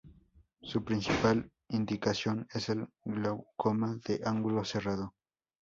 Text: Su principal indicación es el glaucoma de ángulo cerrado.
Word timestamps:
Su 0.63 0.83
principal 0.83 1.51
indicación 1.69 2.47
es 2.51 2.69
el 2.69 2.87
glaucoma 3.05 3.99
de 4.03 4.21
ángulo 4.25 4.65
cerrado. 4.65 5.13